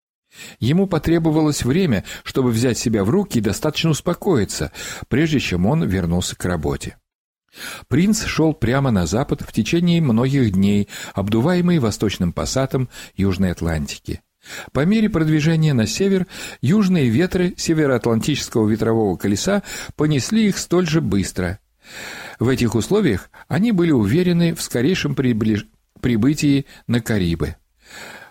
Ему 0.60 0.88
потребовалось 0.88 1.64
время, 1.64 2.04
чтобы 2.24 2.52
взять 2.52 2.78
себя 2.78 3.04
в 3.04 3.10
руки 3.10 3.40
и 3.40 3.42
достаточно 3.42 3.90
успокоиться, 3.92 4.72
прежде 5.08 5.40
чем 5.40 5.66
он 5.66 5.84
вернулся 5.84 6.36
к 6.36 6.46
работе. 6.46 6.98
Принц 7.88 8.26
шел 8.26 8.54
прямо 8.54 8.92
на 8.92 9.06
запад 9.06 9.42
в 9.42 9.54
течение 9.54 10.02
многих 10.02 10.52
дней, 10.52 10.90
обдуваемый 11.14 11.80
восточным 11.80 12.34
пассатом 12.34 12.90
Южной 13.16 13.52
Атлантики. 13.52 14.22
По 14.72 14.86
мере 14.86 15.10
продвижения 15.10 15.74
на 15.74 15.88
север, 15.88 16.28
южные 16.62 17.10
ветры 17.10 17.56
североатлантического 17.58 18.70
ветрового 18.70 19.16
колеса 19.18 19.64
понесли 19.96 20.48
их 20.48 20.58
столь 20.58 20.88
же 20.88 21.02
быстро. 21.02 21.60
В 22.40 22.50
этих 22.50 22.76
условиях 22.76 23.30
они 23.48 23.72
были 23.72 23.92
уверены 23.92 24.54
в 24.54 24.62
скорейшем 24.62 25.16
приближ... 25.16 25.68
прибытии 26.02 26.66
на 26.88 27.02
Карибы. 27.02 27.56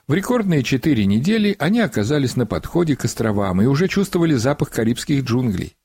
В 0.06 0.12
рекордные 0.12 0.62
четыре 0.62 1.06
недели 1.06 1.56
они 1.58 1.80
оказались 1.80 2.36
на 2.36 2.44
подходе 2.44 2.94
к 2.94 3.06
островам 3.06 3.62
и 3.62 3.66
уже 3.66 3.88
чувствовали 3.88 4.34
запах 4.34 4.70
карибских 4.70 5.24
джунглей. 5.24 5.76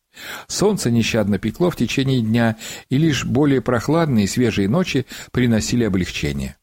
Солнце 0.48 0.92
нещадно 0.92 1.40
пекло 1.40 1.70
в 1.70 1.78
течение 1.78 2.20
дня, 2.22 2.58
и 2.90 2.98
лишь 2.98 3.24
более 3.24 3.62
прохладные 3.62 4.26
и 4.26 4.28
свежие 4.28 4.68
ночи 4.68 5.06
приносили 5.32 5.86
облегчение. 5.86 6.58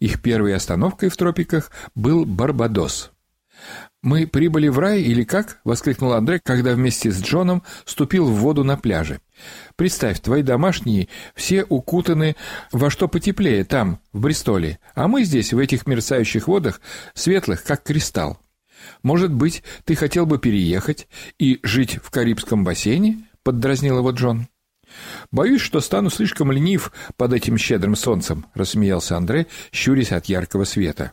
Их 0.00 0.20
первой 0.20 0.54
остановкой 0.54 1.08
в 1.08 1.16
тропиках 1.16 1.70
был 1.94 2.24
Барбадос. 2.24 3.12
«Мы 4.06 4.28
прибыли 4.28 4.68
в 4.68 4.78
рай 4.78 5.02
или 5.02 5.24
как?»— 5.24 5.58
воскликнул 5.64 6.12
Андрей, 6.12 6.38
когда 6.40 6.74
вместе 6.74 7.10
с 7.10 7.20
Джоном 7.20 7.64
ступил 7.84 8.26
в 8.26 8.34
воду 8.34 8.62
на 8.62 8.76
пляже. 8.76 9.20
«Представь, 9.74 10.20
твои 10.20 10.44
домашние 10.44 11.08
все 11.34 11.64
укутаны 11.64 12.36
во 12.70 12.88
что 12.88 13.08
потеплее 13.08 13.64
там, 13.64 13.98
в 14.12 14.20
Бристоле, 14.20 14.78
а 14.94 15.08
мы 15.08 15.24
здесь, 15.24 15.52
в 15.52 15.58
этих 15.58 15.88
мерцающих 15.88 16.46
водах, 16.46 16.80
светлых, 17.14 17.64
как 17.64 17.82
кристалл. 17.82 18.38
Может 19.02 19.32
быть, 19.32 19.64
ты 19.84 19.96
хотел 19.96 20.24
бы 20.24 20.38
переехать 20.38 21.08
и 21.40 21.58
жить 21.64 21.98
в 22.00 22.10
Карибском 22.10 22.62
бассейне?»— 22.62 23.24
поддразнил 23.42 23.98
его 23.98 24.12
Джон. 24.12 24.46
«Боюсь, 25.32 25.62
что 25.62 25.80
стану 25.80 26.10
слишком 26.10 26.52
ленив 26.52 26.92
под 27.16 27.32
этим 27.32 27.58
щедрым 27.58 27.96
солнцем»,— 27.96 28.46
рассмеялся 28.54 29.16
Андрей, 29.16 29.48
щурясь 29.72 30.12
от 30.12 30.26
яркого 30.26 30.62
света. 30.62 31.12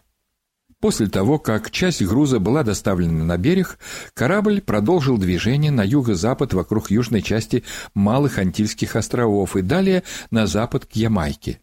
После 0.84 1.08
того, 1.08 1.40
как 1.40 1.72
часть 1.72 2.04
груза 2.04 2.42
была 2.42 2.62
доставлена 2.62 3.24
на 3.24 3.38
берег, 3.38 3.80
корабль 4.14 4.60
продолжил 4.60 5.18
движение 5.18 5.72
на 5.72 5.82
юго-запад 5.82 6.52
вокруг 6.54 6.92
южной 6.92 7.22
части 7.22 7.64
Малых 7.94 8.38
Антильских 8.38 8.98
островов 8.98 9.56
и 9.56 9.62
далее 9.62 10.04
на 10.30 10.46
запад 10.46 10.86
к 10.86 10.92
Ямайке. 10.98 11.62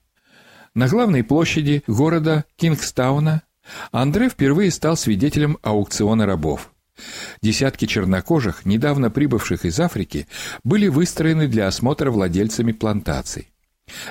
На 0.74 0.88
главной 0.88 1.22
площади 1.22 1.82
города 1.86 2.46
Кингстауна 2.56 3.42
Андре 3.92 4.30
впервые 4.30 4.70
стал 4.70 4.96
свидетелем 4.96 5.58
аукциона 5.60 6.24
рабов. 6.24 6.72
Десятки 7.42 7.84
чернокожих, 7.84 8.64
недавно 8.64 9.10
прибывших 9.10 9.66
из 9.66 9.78
Африки, 9.80 10.28
были 10.64 10.88
выстроены 10.88 11.46
для 11.46 11.66
осмотра 11.66 12.10
владельцами 12.10 12.72
плантаций. 12.72 13.50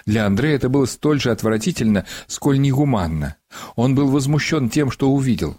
Для 0.06 0.26
Андрея 0.26 0.56
это 0.56 0.70
было 0.70 0.86
столь 0.86 1.20
же 1.20 1.32
отвратительно, 1.32 2.06
сколь 2.28 2.60
негуманно. 2.60 3.36
Он 3.76 3.96
был 3.96 4.10
возмущен 4.10 4.70
тем, 4.70 4.92
что 4.92 5.10
увидел. 5.10 5.58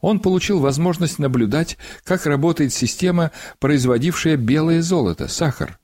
Он 0.00 0.20
получил 0.20 0.60
возможность 0.60 1.18
наблюдать, 1.18 1.78
как 2.04 2.26
работает 2.26 2.72
система, 2.72 3.30
производившая 3.58 4.36
белое 4.36 4.82
золото, 4.82 5.28
сахар. 5.28 5.78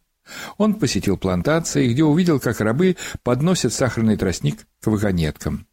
Он 0.57 0.75
посетил 0.75 1.17
плантации, 1.17 1.93
где 1.93 2.05
увидел, 2.05 2.41
как 2.41 2.61
рабы 2.61 2.97
подносят 3.23 3.73
сахарный 3.73 4.17
тростник 4.17 4.67
к 4.81 4.87
вагонеткам. 4.87 5.67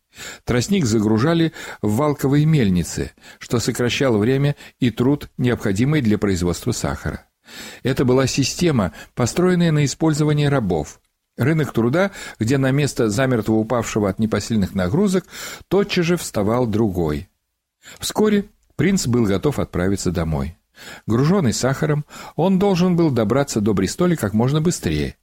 Тростник 0.43 0.85
загружали 0.85 1.53
в 1.81 1.95
валковые 1.95 2.45
мельницы, 2.45 3.11
что 3.39 3.59
сокращало 3.59 4.17
время 4.17 4.55
и 4.79 4.89
труд, 4.89 5.29
необходимый 5.37 6.01
для 6.01 6.17
производства 6.17 6.71
сахара. 6.73 7.27
Это 7.83 8.05
была 8.05 8.27
система, 8.27 8.93
построенная 9.13 9.71
на 9.71 9.85
использовании 9.85 10.45
рабов. 10.45 11.00
Рынок 11.41 11.73
труда, 11.73 12.11
где 12.37 12.59
на 12.59 12.69
место 12.69 13.09
замертво 13.09 13.53
упавшего 13.53 14.07
от 14.07 14.19
непосильных 14.19 14.75
нагрузок 14.75 15.25
тотчас 15.69 16.05
же 16.05 16.15
вставал 16.15 16.67
другой. 16.67 17.29
Вскоре 17.97 18.45
принц 18.75 19.07
был 19.07 19.25
готов 19.25 19.57
отправиться 19.57 20.11
домой. 20.11 20.55
Груженный 21.07 21.51
сахаром, 21.51 22.05
он 22.35 22.59
должен 22.59 22.95
был 22.95 23.09
добраться 23.09 23.59
до 23.59 23.73
Бристоля 23.73 24.15
как 24.15 24.35
можно 24.35 24.61
быстрее. 24.61 25.15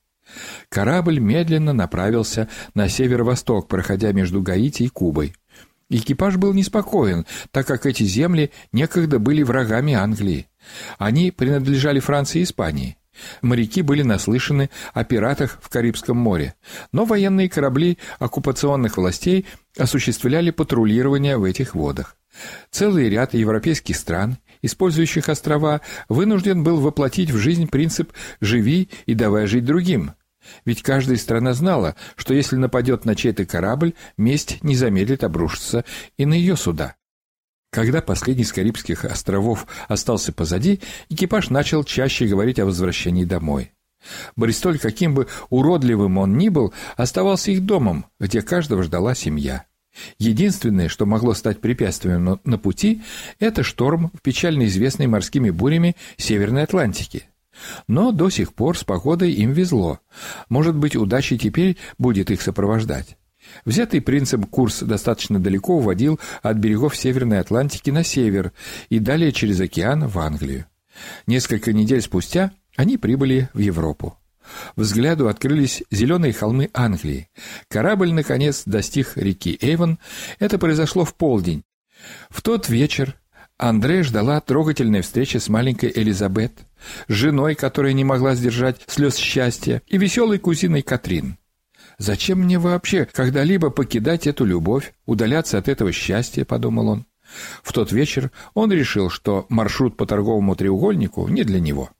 Корабль 0.69 1.21
медленно 1.21 1.73
направился 1.73 2.49
на 2.75 2.89
северо-восток, 2.89 3.69
проходя 3.69 4.11
между 4.11 4.43
Гаити 4.43 4.83
и 4.83 4.89
Кубой. 4.89 5.37
Экипаж 5.89 6.37
был 6.37 6.53
неспокоен, 6.53 7.27
так 7.53 7.65
как 7.69 7.87
эти 7.87 8.03
земли 8.03 8.51
некогда 8.73 9.21
были 9.21 9.45
врагами 9.45 9.95
Англии. 9.95 10.49
Они 10.99 11.31
принадлежали 11.31 12.01
Франции 12.01 12.41
и 12.41 12.43
Испании. 12.43 12.98
Моряки 13.43 13.83
были 13.83 14.03
наслышаны 14.03 14.71
о 14.95 15.05
пиратах 15.05 15.59
в 15.63 15.69
Карибском 15.69 16.17
море, 16.17 16.55
но 16.93 17.05
военные 17.05 17.49
корабли 17.49 17.99
оккупационных 18.19 18.97
властей 18.97 19.47
осуществляли 19.77 20.51
патрулирование 20.51 21.37
в 21.37 21.45
этих 21.45 21.75
водах. 21.75 22.17
Целый 22.71 23.09
ряд 23.09 23.35
европейских 23.35 23.97
стран, 23.97 24.39
использующих 24.63 25.29
острова, 25.29 25.81
вынужден 26.09 26.63
был 26.63 26.81
воплотить 26.81 27.31
в 27.31 27.39
жизнь 27.39 27.69
принцип 27.69 28.13
«живи 28.41 28.89
и 29.07 29.15
давай 29.15 29.47
жить 29.47 29.65
другим», 29.65 30.13
ведь 30.65 30.83
каждая 30.83 31.17
страна 31.17 31.53
знала, 31.55 31.97
что 32.17 32.35
если 32.35 32.57
нападет 32.57 33.05
на 33.05 33.15
чей-то 33.15 33.45
корабль, 33.45 33.95
месть 34.17 34.63
не 34.63 34.77
замедлит 34.77 35.25
обрушиться 35.25 35.85
и 36.17 36.27
на 36.27 36.35
ее 36.35 36.57
суда. 36.57 36.95
Когда 37.71 38.01
последний 38.01 38.45
из 38.45 38.53
Карибских 38.53 39.05
островов 39.05 39.67
остался 39.89 40.33
позади, 40.33 40.81
экипаж 41.11 41.51
начал 41.51 41.85
чаще 41.85 42.27
говорить 42.27 42.59
о 42.59 42.65
возвращении 42.65 43.25
домой. 43.25 43.73
Бристоль, 44.37 44.79
каким 44.79 45.15
бы 45.15 45.27
уродливым 45.51 46.19
он 46.19 46.39
ни 46.39 46.49
был, 46.49 46.73
оставался 46.97 47.51
их 47.51 47.65
домом, 47.67 48.07
где 48.19 48.41
каждого 48.43 48.83
ждала 48.83 49.15
семья. 49.15 49.67
Единственное, 50.19 50.89
что 50.89 51.07
могло 51.07 51.35
стать 51.35 51.61
препятствием 51.61 52.39
на 52.43 52.59
пути, 52.59 53.03
это 53.39 53.63
шторм 53.63 54.13
печально 54.23 54.67
известной 54.67 55.09
морскими 55.09 55.51
бурями 55.51 55.97
Северной 56.17 56.63
Атлантики. 56.63 57.29
Но 57.89 58.13
до 58.13 58.31
сих 58.31 58.55
пор 58.55 58.79
с 58.79 58.85
погодой 58.85 59.33
им 59.33 59.53
везло. 59.53 59.99
Может 60.49 60.77
быть, 60.77 60.95
удача 60.95 61.37
теперь 61.37 61.77
будет 61.99 62.31
их 62.31 62.41
сопровождать. 62.41 63.18
Взятый 63.65 64.01
принцип 64.01 64.47
курс 64.47 64.81
достаточно 64.81 65.39
далеко 65.39 65.77
уводил 65.77 66.19
от 66.43 66.57
берегов 66.57 66.97
Северной 66.97 67.41
Атлантики 67.41 67.91
на 67.91 68.05
север 68.05 68.53
и 68.89 68.99
далее 68.99 69.33
через 69.33 69.61
океан 69.61 70.07
в 70.07 70.19
Англию. 70.19 70.67
Несколько 71.27 71.73
недель 71.73 72.03
спустя 72.03 72.53
они 72.77 72.97
прибыли 72.97 73.49
в 73.53 73.59
Европу. 73.59 74.19
Взгляду 74.77 75.29
открылись 75.29 75.83
зеленые 75.91 76.33
холмы 76.33 76.71
Англии. 76.73 77.29
Корабль, 77.69 78.13
наконец, 78.13 78.63
достиг 78.65 79.13
реки 79.17 79.59
Эйвон. 79.61 79.99
Это 80.39 80.59
произошло 80.59 81.05
в 81.05 81.15
полдень. 81.15 81.65
В 82.31 82.43
тот 82.43 82.69
вечер 82.69 83.15
Андре 83.59 84.05
ждала 84.05 84.41
трогательная 84.41 85.03
встреча 85.03 85.41
с 85.41 85.49
маленькой 85.49 85.93
Элизабет, 85.95 86.53
женой, 87.09 87.57
которая 87.57 87.93
не 87.93 88.05
могла 88.05 88.35
сдержать 88.35 88.83
слез 88.87 89.17
счастья, 89.17 89.83
и 89.87 89.99
веселой 89.99 90.39
кузиной 90.39 90.83
Катрин. 90.83 91.37
«Зачем 91.99 92.41
мне 92.41 92.59
вообще 92.59 93.07
когда-либо 93.07 93.71
покидать 93.71 94.27
эту 94.27 94.45
любовь, 94.45 94.95
удаляться 95.05 95.59
от 95.59 95.69
этого 95.69 95.93
счастья?»— 95.93 96.45
подумал 96.47 96.89
он. 96.89 97.07
В 97.63 97.73
тот 97.73 97.93
вечер 97.93 98.31
он 98.55 98.73
решил, 98.73 99.11
что 99.11 99.47
маршрут 99.49 99.97
по 99.97 100.07
торговому 100.07 100.55
треугольнику 100.57 101.29
не 101.29 101.45
для 101.45 101.61
него. 101.61 101.91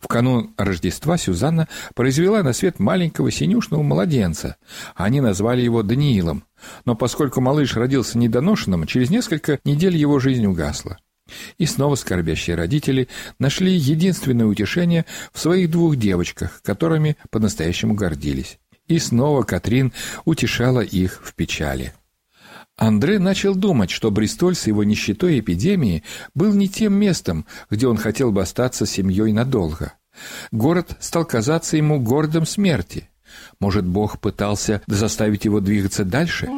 В 0.00 0.06
канун 0.06 0.54
Рождества 0.56 1.18
Сюзанна 1.18 1.68
произвела 1.94 2.42
на 2.42 2.52
свет 2.52 2.78
маленького 2.78 3.30
синюшного 3.30 3.82
младенца. 3.82 4.56
Они 4.94 5.20
назвали 5.20 5.60
его 5.60 5.82
Даниилом. 5.82 6.44
Но 6.84 6.94
поскольку 6.94 7.40
малыш 7.40 7.76
родился 7.76 8.18
недоношенным, 8.18 8.86
через 8.86 9.10
несколько 9.10 9.60
недель 9.64 9.96
его 9.96 10.18
жизнь 10.20 10.46
угасла. 10.46 10.98
И 11.58 11.66
снова 11.66 11.94
скорбящие 11.96 12.56
родители 12.56 13.08
нашли 13.38 13.72
единственное 13.72 14.46
утешение 14.46 15.04
в 15.32 15.38
своих 15.38 15.70
двух 15.70 15.96
девочках, 15.96 16.62
которыми 16.62 17.18
по-настоящему 17.30 17.94
гордились. 17.94 18.58
И 18.88 18.98
снова 18.98 19.42
Катрин 19.42 19.92
утешала 20.24 20.80
их 20.80 21.20
в 21.22 21.34
печали. 21.34 21.94
Андре 22.76 23.18
начал 23.18 23.54
думать, 23.54 23.90
что 23.90 24.10
Бристоль 24.10 24.54
с 24.54 24.66
его 24.66 24.84
нищетой 24.84 25.36
и 25.36 25.40
эпидемией 25.40 26.04
был 26.34 26.54
не 26.54 26.68
тем 26.68 26.94
местом, 26.94 27.44
где 27.70 27.88
он 27.88 27.96
хотел 27.96 28.30
бы 28.30 28.40
остаться 28.40 28.86
семьей 28.86 29.32
надолго. 29.32 29.94
Город 30.52 30.96
стал 31.00 31.24
казаться 31.24 31.76
ему 31.76 32.00
городом 32.00 32.46
смерти. 32.46 33.10
Может, 33.60 33.84
Бог 33.84 34.20
пытался 34.20 34.82
заставить 34.86 35.44
его 35.44 35.60
двигаться 35.60 36.04
дальше? 36.04 36.48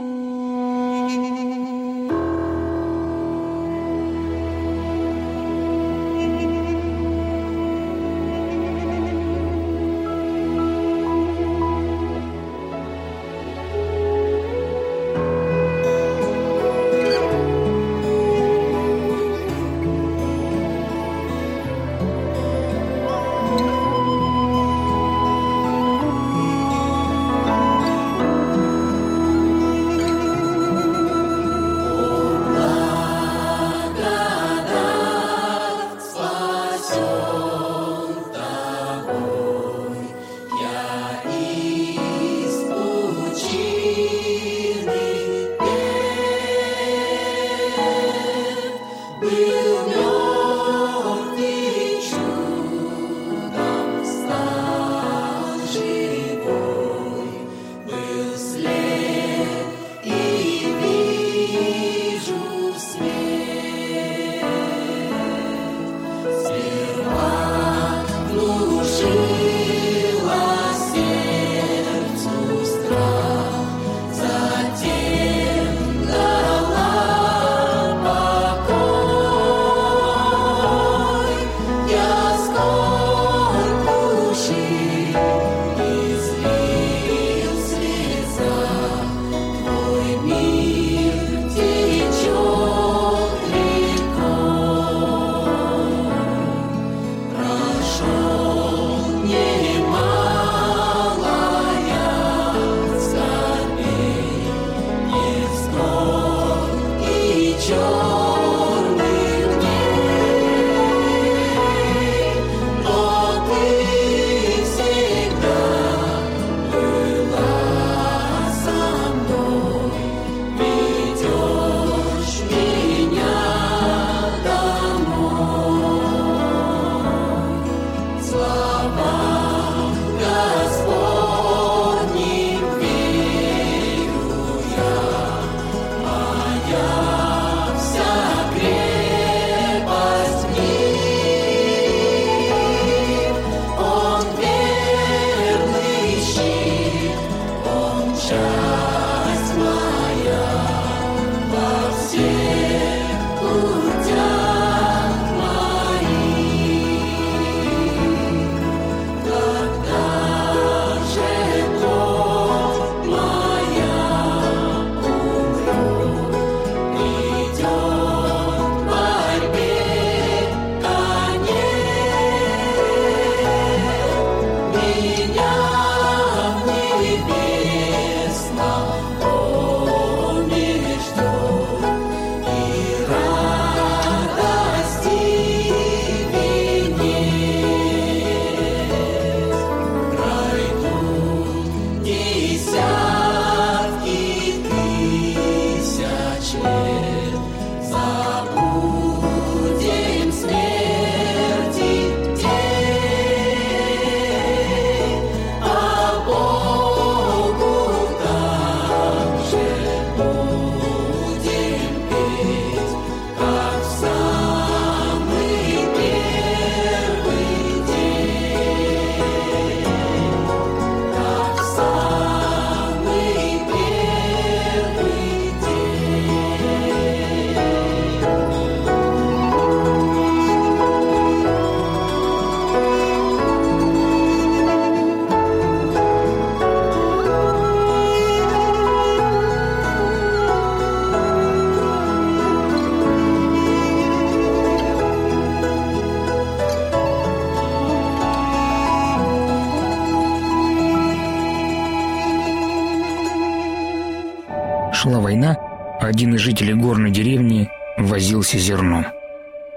Возился 258.50 258.58
зерном. 258.58 259.06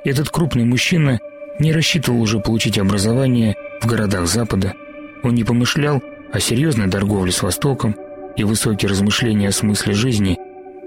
Этот 0.03 0.29
крупный 0.29 0.65
мужчина 0.65 1.19
не 1.59 1.71
рассчитывал 1.71 2.21
уже 2.21 2.39
получить 2.39 2.77
образование 2.77 3.55
в 3.81 3.87
городах 3.87 4.27
Запада. 4.27 4.73
Он 5.23 5.35
не 5.35 5.43
помышлял 5.43 6.01
о 6.31 6.39
серьезной 6.39 6.89
торговле 6.89 7.31
с 7.31 7.43
Востоком, 7.43 7.95
и 8.35 8.43
высокие 8.43 8.89
размышления 8.89 9.49
о 9.49 9.51
смысле 9.51 9.93
жизни 9.93 10.39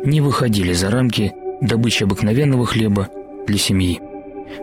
не 0.05 0.21
выходили 0.21 0.73
за 0.73 0.91
рамки 0.91 1.33
добычи 1.61 2.03
обыкновенного 2.03 2.67
хлеба 2.67 3.09
для 3.47 3.59
семьи. 3.59 4.01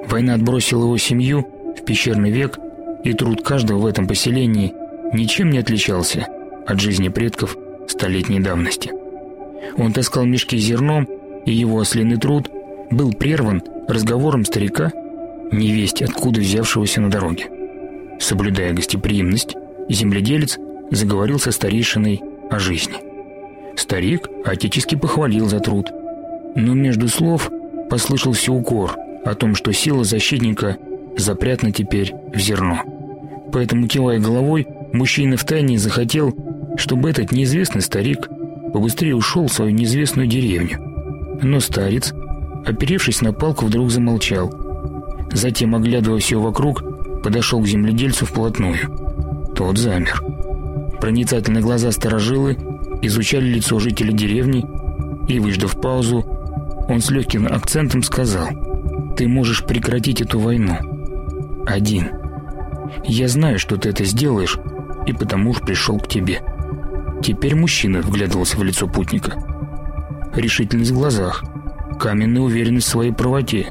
Война 0.07 0.33
отбросила 0.33 0.83
его 0.83 0.97
семью 0.97 1.47
в 1.77 1.85
пещерный 1.85 2.31
век, 2.31 2.59
и 3.03 3.13
труд 3.13 3.41
каждого 3.41 3.79
в 3.79 3.85
этом 3.85 4.07
поселении 4.07 4.73
ничем 5.13 5.49
не 5.49 5.59
отличался 5.59 6.27
от 6.67 6.79
жизни 6.79 7.09
предков 7.09 7.57
столетней 7.87 8.39
давности. 8.39 8.91
Он 9.77 9.93
таскал 9.93 10.25
мешки 10.25 10.57
с 10.57 10.63
зерном, 10.63 11.07
и 11.45 11.51
его 11.51 11.79
ослиный 11.79 12.17
труд 12.17 12.49
был 12.91 13.13
прерван 13.13 13.61
разговором 13.87 14.45
старика, 14.45 14.91
невесть 15.51 16.01
откуда 16.01 16.39
взявшегося 16.39 17.01
на 17.01 17.09
дороге. 17.09 17.49
Соблюдая 18.19 18.73
гостеприимность, 18.73 19.55
земледелец 19.89 20.57
заговорил 20.91 21.39
со 21.39 21.51
старейшиной 21.51 22.21
о 22.49 22.59
жизни. 22.59 22.95
Старик 23.75 24.29
отечески 24.45 24.95
похвалил 24.95 25.47
за 25.47 25.59
труд, 25.59 25.91
но 26.55 26.73
между 26.73 27.07
слов 27.07 27.51
послышался 27.89 28.51
укор 28.51 28.95
о 29.25 29.35
том, 29.35 29.55
что 29.55 29.73
сила 29.73 30.03
защитника 30.03 30.77
запрятана 31.17 31.71
теперь 31.71 32.13
в 32.33 32.37
зерно. 32.37 32.81
Поэтому, 33.51 33.87
кивая 33.87 34.19
головой, 34.19 34.67
мужчина 34.93 35.37
втайне 35.37 35.77
захотел, 35.77 36.35
чтобы 36.77 37.09
этот 37.09 37.31
неизвестный 37.31 37.81
старик 37.81 38.29
побыстрее 38.73 39.15
ушел 39.15 39.47
в 39.47 39.53
свою 39.53 39.71
неизвестную 39.71 40.27
деревню. 40.27 40.79
Но 41.41 41.59
старец, 41.59 42.13
оперевшись 42.65 43.21
на 43.21 43.33
палку, 43.33 43.65
вдруг 43.65 43.91
замолчал. 43.91 44.53
Затем, 45.31 45.75
оглядывая 45.75 46.19
все 46.19 46.39
вокруг, 46.39 46.83
подошел 47.23 47.61
к 47.61 47.67
земледельцу 47.67 48.25
вплотную. 48.25 48.77
Тот 49.55 49.77
замер. 49.77 50.21
Проницательные 50.99 51.61
глаза 51.61 51.91
сторожилы 51.91 52.57
изучали 53.01 53.45
лицо 53.45 53.79
жителя 53.79 54.11
деревни, 54.11 54.65
и, 55.27 55.39
выждав 55.39 55.79
паузу, 55.79 56.25
он 56.87 57.01
с 57.01 57.09
легким 57.09 57.47
акцентом 57.47 58.03
сказал 58.03 58.49
«Ты 59.17 59.27
можешь 59.27 59.63
прекратить 59.63 60.21
эту 60.21 60.39
войну. 60.39 60.77
Один. 61.65 62.09
Я 63.05 63.27
знаю, 63.27 63.57
что 63.57 63.77
ты 63.77 63.89
это 63.89 64.03
сделаешь, 64.03 64.57
и 65.05 65.13
потому 65.13 65.51
уж 65.51 65.61
пришел 65.61 65.99
к 65.99 66.07
тебе». 66.07 66.41
Теперь 67.23 67.55
мужчина 67.55 68.01
вглядывался 68.01 68.57
в 68.57 68.63
лицо 68.63 68.85
путника. 68.85 69.41
Решительность 70.35 70.91
в 70.91 70.95
глазах, 70.95 71.43
каменная 71.99 72.41
уверенность 72.41 72.87
в 72.87 72.91
своей 72.91 73.11
правоте 73.11 73.67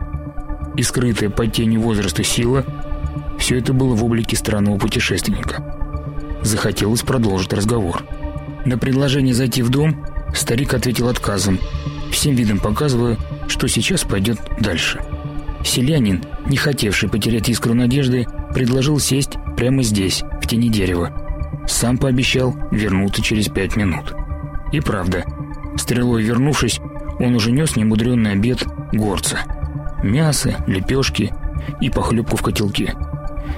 и 0.76 0.82
скрытая 0.82 1.30
под 1.30 1.52
тенью 1.52 1.80
возраста 1.80 2.22
сила– 2.22 2.64
все 3.42 3.58
это 3.58 3.72
было 3.72 3.96
в 3.96 4.04
облике 4.04 4.36
странного 4.36 4.78
путешественника. 4.78 5.64
Захотелось 6.42 7.02
продолжить 7.02 7.52
разговор. 7.52 8.04
На 8.64 8.78
предложение 8.78 9.34
зайти 9.34 9.62
в 9.62 9.68
дом 9.68 10.06
старик 10.32 10.74
ответил 10.74 11.08
отказом, 11.08 11.58
всем 12.12 12.36
видом 12.36 12.60
показывая, 12.60 13.18
что 13.48 13.66
сейчас 13.66 14.04
пойдет 14.04 14.38
дальше. 14.60 15.00
Селянин, 15.64 16.22
не 16.46 16.56
хотевший 16.56 17.08
потерять 17.08 17.48
искру 17.48 17.74
надежды, 17.74 18.26
предложил 18.54 19.00
сесть 19.00 19.32
прямо 19.56 19.82
здесь, 19.82 20.22
в 20.40 20.46
тени 20.46 20.68
дерева. 20.68 21.12
Сам 21.66 21.98
пообещал 21.98 22.54
вернуться 22.70 23.22
через 23.22 23.48
пять 23.48 23.74
минут. 23.74 24.14
И 24.72 24.78
правда, 24.78 25.24
стрелой 25.76 26.22
вернувшись, 26.22 26.80
он 27.18 27.34
уже 27.34 27.52
нес 27.52 27.76
немудренный 27.76 28.32
обед 28.32 28.64
горца. 28.92 29.38
Мясо, 30.02 30.56
лепешки 30.66 31.32
и 31.80 31.90
похлебку 31.90 32.36
в 32.36 32.42
котелке. 32.42 32.94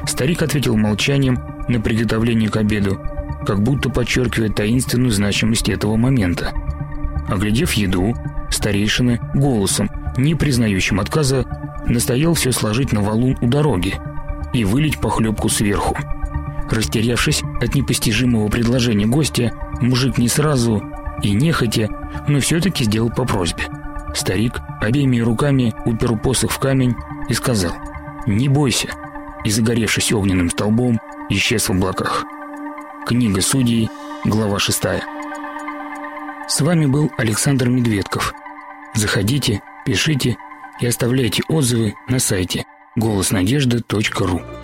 Старик 0.07 0.43
ответил 0.43 0.77
молчанием 0.77 1.39
на 1.69 1.81
приготовление 1.81 2.51
к 2.51 2.57
обеду, 2.57 3.01
как 3.47 3.63
будто 3.63 3.91
подчеркивая 3.91 4.51
таинственную 4.51 5.11
значимость 5.11 5.69
этого 5.69 5.97
момента. 5.97 6.53
Оглядев 7.29 7.73
еду, 7.73 8.15
старейшина 8.51 9.19
голосом, 9.35 9.91
не 10.17 10.35
признающим 10.35 11.01
отказа, 11.01 11.45
настоял 11.87 12.35
все 12.35 12.53
сложить 12.53 12.93
на 12.93 13.01
валун 13.01 13.37
у 13.41 13.47
дороги 13.47 13.95
и 14.53 14.65
вылить 14.65 14.99
похлебку 14.99 15.49
сверху. 15.49 15.97
Растерявшись 16.71 17.43
от 17.61 17.75
непостижимого 17.75 18.49
предложения 18.49 19.07
гостя, 19.07 19.53
мужик 19.81 20.19
не 20.19 20.29
сразу 20.29 20.83
и 21.23 21.33
нехотя, 21.33 21.89
но 22.29 22.41
все-таки 22.41 22.85
сделал 22.85 23.11
по 23.11 23.25
просьбе. 23.25 23.65
Старик 24.15 24.61
обеими 24.81 25.19
руками 25.21 25.75
упер 25.85 26.17
посох 26.17 26.51
в 26.51 26.59
камень 26.59 26.95
и 27.29 27.35
сказал 27.35 27.73
«Не 28.27 28.49
бойся», 28.49 28.89
и, 29.45 29.51
загоревшись 29.51 30.13
огненным 30.13 30.51
столбом, 30.51 31.01
исчез 31.29 31.69
в 31.69 31.73
облаках. 31.73 32.25
Книга 33.07 33.41
судей, 33.41 33.91
глава 34.25 34.59
6. 34.59 34.83
С 36.49 36.61
вами 36.61 36.87
был 36.87 37.11
Александр 37.19 37.69
Медведков. 37.69 38.35
Заходите, 38.95 39.63
пишите 39.85 40.37
и 40.81 40.87
оставляйте 40.87 41.43
отзывы 41.49 41.95
на 42.09 42.19
сайте 42.19 42.65
голоснадежды.ру. 42.97 44.64